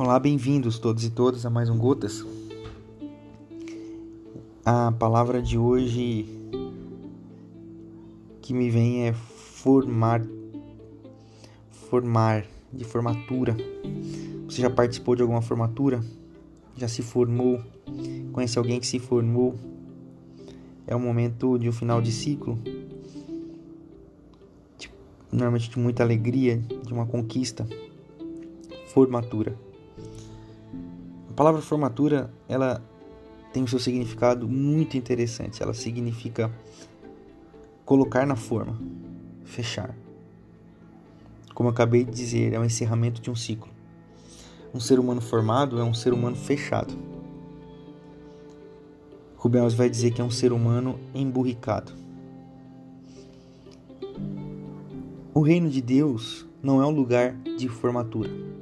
Olá, 0.00 0.16
bem-vindos 0.16 0.78
todos 0.78 1.02
e 1.02 1.10
todas 1.10 1.44
a 1.44 1.50
mais 1.50 1.68
um 1.68 1.76
Gotas. 1.76 2.24
A 4.64 4.92
palavra 4.92 5.42
de 5.42 5.58
hoje 5.58 6.24
que 8.40 8.54
me 8.54 8.70
vem 8.70 9.08
é 9.08 9.12
formar, 9.12 10.24
formar, 11.90 12.46
de 12.72 12.84
formatura. 12.84 13.56
Você 14.44 14.62
já 14.62 14.70
participou 14.70 15.16
de 15.16 15.22
alguma 15.22 15.42
formatura? 15.42 16.00
Já 16.76 16.86
se 16.86 17.02
formou? 17.02 17.60
Conhece 18.32 18.56
alguém 18.56 18.78
que 18.78 18.86
se 18.86 19.00
formou? 19.00 19.56
É 20.86 20.94
o 20.94 21.00
momento 21.00 21.58
de 21.58 21.68
um 21.68 21.72
final 21.72 22.00
de 22.00 22.12
ciclo, 22.12 22.56
normalmente 25.32 25.68
de 25.68 25.76
muita 25.76 26.04
alegria, 26.04 26.56
de 26.86 26.92
uma 26.92 27.04
conquista. 27.04 27.66
Formatura. 28.94 29.66
Palavra 31.38 31.62
formatura, 31.62 32.34
ela 32.48 32.82
tem 33.52 33.62
o 33.62 33.68
seu 33.68 33.78
significado 33.78 34.48
muito 34.48 34.96
interessante. 34.96 35.62
Ela 35.62 35.72
significa 35.72 36.50
colocar 37.84 38.26
na 38.26 38.34
forma, 38.34 38.76
fechar. 39.44 39.94
Como 41.54 41.68
eu 41.68 41.72
acabei 41.72 42.02
de 42.02 42.10
dizer, 42.10 42.54
é 42.54 42.58
o 42.58 42.64
encerramento 42.64 43.20
de 43.22 43.30
um 43.30 43.36
ciclo. 43.36 43.70
Um 44.74 44.80
ser 44.80 44.98
humano 44.98 45.20
formado 45.20 45.78
é 45.78 45.84
um 45.84 45.94
ser 45.94 46.12
humano 46.12 46.34
fechado. 46.34 46.92
Rubens 49.36 49.74
vai 49.74 49.88
dizer 49.88 50.10
que 50.10 50.20
é 50.20 50.24
um 50.24 50.32
ser 50.32 50.52
humano 50.52 50.98
emburricado. 51.14 51.92
O 55.32 55.40
reino 55.40 55.70
de 55.70 55.80
Deus 55.80 56.44
não 56.60 56.82
é 56.82 56.84
um 56.84 56.90
lugar 56.90 57.32
de 57.56 57.68
formatura. 57.68 58.57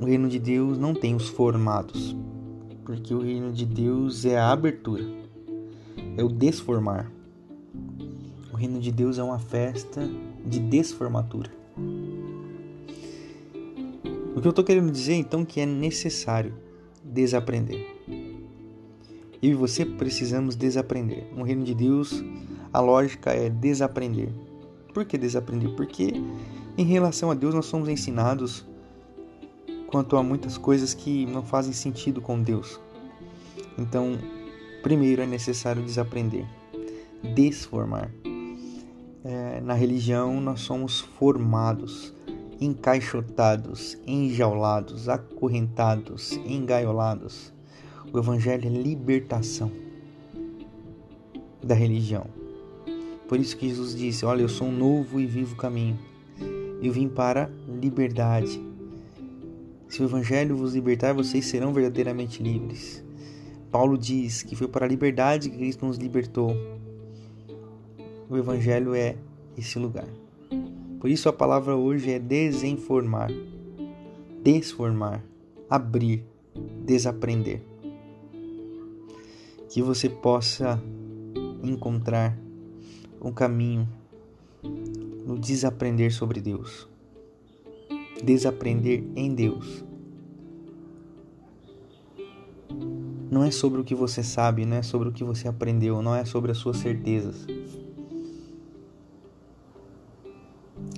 O 0.00 0.04
reino 0.04 0.28
de 0.28 0.38
Deus 0.38 0.78
não 0.78 0.94
tem 0.94 1.16
os 1.16 1.28
formados, 1.28 2.16
porque 2.84 3.12
o 3.12 3.20
reino 3.20 3.52
de 3.52 3.66
Deus 3.66 4.24
é 4.24 4.38
a 4.38 4.52
abertura, 4.52 5.04
é 6.16 6.22
o 6.22 6.28
desformar. 6.28 7.10
O 8.52 8.56
reino 8.56 8.78
de 8.78 8.92
Deus 8.92 9.18
é 9.18 9.24
uma 9.24 9.40
festa 9.40 10.08
de 10.46 10.60
desformatura. 10.60 11.50
O 14.36 14.40
que 14.40 14.46
eu 14.46 14.50
estou 14.50 14.64
querendo 14.64 14.92
dizer 14.92 15.14
então 15.14 15.44
que 15.44 15.60
é 15.60 15.66
necessário 15.66 16.54
desaprender. 17.02 17.84
Eu 19.42 19.50
e 19.50 19.54
você 19.54 19.84
precisamos 19.84 20.54
desaprender. 20.54 21.26
No 21.34 21.42
reino 21.42 21.64
de 21.64 21.74
Deus, 21.74 22.22
a 22.72 22.78
lógica 22.78 23.32
é 23.32 23.50
desaprender. 23.50 24.28
Por 24.94 25.04
que 25.04 25.18
desaprender? 25.18 25.74
Porque 25.74 26.12
em 26.76 26.84
relação 26.84 27.32
a 27.32 27.34
Deus 27.34 27.52
nós 27.52 27.66
somos 27.66 27.88
ensinados 27.88 28.64
quanto 29.88 30.16
a 30.16 30.22
muitas 30.22 30.56
coisas 30.56 30.94
que 30.94 31.26
não 31.26 31.42
fazem 31.42 31.72
sentido 31.72 32.20
com 32.20 32.40
Deus. 32.40 32.78
Então, 33.76 34.18
primeiro 34.82 35.22
é 35.22 35.26
necessário 35.26 35.82
desaprender, 35.82 36.46
desformar. 37.34 38.10
É, 39.24 39.60
na 39.60 39.74
religião 39.74 40.40
nós 40.40 40.60
somos 40.60 41.00
formados, 41.00 42.14
encaixotados, 42.60 43.98
enjaulados, 44.06 45.08
acorrentados, 45.08 46.32
engaiolados. 46.46 47.52
O 48.12 48.18
Evangelho 48.18 48.66
é 48.66 48.70
libertação 48.70 49.70
da 51.62 51.74
religião. 51.74 52.26
Por 53.28 53.38
isso 53.38 53.56
que 53.56 53.68
Jesus 53.68 53.94
disse: 53.94 54.24
Olha, 54.24 54.42
eu 54.42 54.48
sou 54.48 54.68
um 54.68 54.72
novo 54.72 55.20
e 55.20 55.26
vivo 55.26 55.56
caminho. 55.56 55.98
Eu 56.82 56.92
vim 56.92 57.08
para 57.08 57.50
liberdade. 57.68 58.60
Se 59.88 60.02
o 60.02 60.04
Evangelho 60.04 60.54
vos 60.54 60.74
libertar, 60.74 61.14
vocês 61.14 61.46
serão 61.46 61.72
verdadeiramente 61.72 62.42
livres. 62.42 63.02
Paulo 63.70 63.96
diz 63.96 64.42
que 64.42 64.54
foi 64.54 64.68
para 64.68 64.84
a 64.84 64.88
liberdade 64.88 65.48
que 65.48 65.56
Cristo 65.56 65.86
nos 65.86 65.96
libertou. 65.96 66.54
O 68.28 68.36
Evangelho 68.36 68.94
é 68.94 69.16
esse 69.56 69.78
lugar. 69.78 70.06
Por 71.00 71.08
isso 71.08 71.28
a 71.28 71.32
palavra 71.32 71.74
hoje 71.74 72.10
é 72.10 72.18
desenformar, 72.18 73.30
desformar, 74.42 75.24
abrir, 75.70 76.24
desaprender. 76.84 77.62
Que 79.70 79.80
você 79.80 80.08
possa 80.08 80.82
encontrar 81.62 82.36
um 83.22 83.32
caminho 83.32 83.88
no 85.24 85.38
desaprender 85.38 86.12
sobre 86.12 86.40
Deus. 86.40 86.88
Desaprender 88.22 89.04
em 89.16 89.34
Deus. 89.34 89.84
Não 93.30 93.44
é 93.44 93.50
sobre 93.50 93.80
o 93.80 93.84
que 93.84 93.94
você 93.94 94.22
sabe, 94.22 94.64
não 94.64 94.76
é 94.78 94.82
sobre 94.82 95.08
o 95.08 95.12
que 95.12 95.22
você 95.22 95.48
aprendeu, 95.48 96.00
não 96.02 96.14
é 96.14 96.24
sobre 96.24 96.50
as 96.50 96.58
suas 96.58 96.78
certezas. 96.78 97.46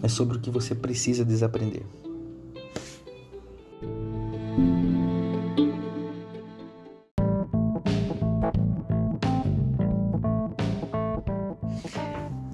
É 0.02 0.08
sobre 0.08 0.36
o 0.36 0.40
que 0.40 0.50
você 0.50 0.74
precisa 0.74 1.24
desaprender. 1.24 1.84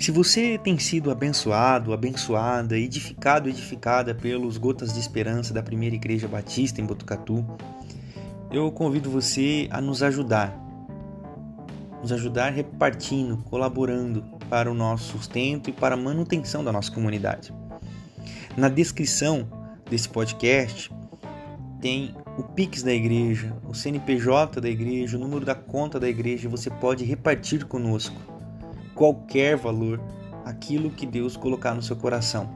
Se 0.07 0.13
você 0.13 0.57
tem 0.57 0.79
sido 0.79 1.11
abençoado, 1.11 1.93
abençoada, 1.93 2.79
edificado, 2.79 3.49
edificada 3.49 4.15
pelos 4.15 4.57
Gotas 4.57 4.93
de 4.93 5.01
Esperança 5.01 5.53
da 5.53 5.65
Primeira 5.65 5.97
Igreja 5.97 6.29
Batista 6.29 6.81
em 6.81 6.87
Botucatu, 6.87 7.45
eu 8.53 8.71
convido 8.71 9.11
você 9.11 9.67
a 9.69 9.81
nos 9.81 10.05
ajudar. 10.05 10.57
Nos 12.01 12.13
ajudar 12.13 12.51
repartindo, 12.51 13.39
colaborando 13.51 14.23
para 14.49 14.71
o 14.71 14.75
nosso 14.75 15.19
sustento 15.19 15.71
e 15.71 15.73
para 15.73 15.97
a 15.97 15.99
manutenção 15.99 16.63
da 16.63 16.71
nossa 16.71 16.93
comunidade. 16.93 17.53
Na 18.57 18.69
descrição 18.69 19.49
desse 19.91 20.09
podcast 20.09 20.89
tem 21.81 22.15
o 22.39 22.45
Pix 22.45 22.85
da 22.85 22.93
igreja, 22.93 23.57
o 23.69 23.75
CNPJ 23.75 24.61
da 24.61 24.69
igreja, 24.69 25.17
o 25.17 25.21
número 25.21 25.45
da 25.45 25.57
conta 25.57 25.99
da 25.99 26.09
igreja, 26.09 26.49
você 26.49 26.71
pode 26.71 27.05
repartir 27.05 27.67
conosco 27.67 28.36
qualquer 28.97 29.57
valor, 29.57 30.01
aquilo 30.45 30.91
que 30.91 31.07
Deus 31.07 31.37
colocar 31.37 31.75
no 31.75 31.83
seu 31.83 31.95
coração. 31.95 32.51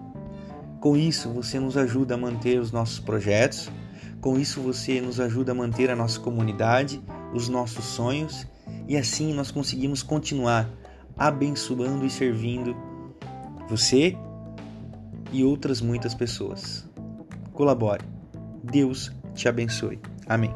Com 0.80 0.96
isso, 0.96 1.28
você 1.28 1.60
nos 1.60 1.76
ajuda 1.76 2.14
a 2.14 2.18
manter 2.18 2.58
os 2.58 2.72
nossos 2.72 2.98
projetos, 2.98 3.70
com 4.20 4.38
isso, 4.38 4.60
você 4.60 5.00
nos 5.00 5.18
ajuda 5.18 5.52
a 5.52 5.54
manter 5.54 5.90
a 5.90 5.96
nossa 5.96 6.20
comunidade, 6.20 7.00
os 7.32 7.48
nossos 7.48 7.84
sonhos 7.84 8.46
e 8.86 8.96
assim 8.96 9.32
nós 9.32 9.50
conseguimos 9.50 10.02
continuar 10.02 10.68
abençoando 11.16 12.04
e 12.04 12.10
servindo 12.10 12.76
você 13.68 14.16
e 15.32 15.42
outras 15.42 15.80
muitas 15.80 16.14
pessoas. 16.14 16.86
Colabore. 17.52 18.04
Deus 18.62 19.10
te 19.34 19.48
abençoe. 19.48 19.98
Amém. 20.26 20.54